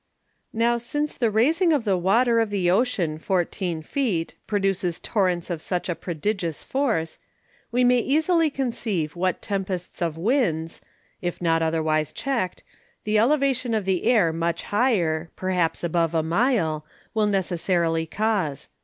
Now 0.51 0.79
since 0.79 1.15
the 1.15 1.29
raising 1.29 1.71
of 1.71 1.83
the 1.85 1.95
Water 1.95 2.39
of 2.39 2.49
the 2.49 2.71
Ocean 2.71 3.19
14 3.19 3.83
Feet, 3.83 4.33
produces 4.47 4.99
Torrents 4.99 5.51
of 5.51 5.61
such 5.61 5.87
a 5.89 5.93
prodigious 5.95 6.63
Force, 6.63 7.19
we 7.71 7.83
may 7.83 7.99
easily 7.99 8.49
conceive 8.49 9.15
what 9.15 9.43
Tempests 9.43 10.01
of 10.01 10.17
Winds 10.17 10.81
(if 11.21 11.39
not 11.39 11.61
otherwise 11.61 12.11
check'd) 12.13 12.63
the 13.03 13.19
Elevation 13.19 13.75
of 13.75 13.85
the 13.85 14.05
Air 14.05 14.33
much 14.33 14.63
higher 14.63 15.29
(perhaps 15.35 15.83
above 15.83 16.15
a 16.15 16.23
Mile) 16.23 16.83
will 17.13 17.27
necessarily 17.27 18.07
cause. 18.07 18.69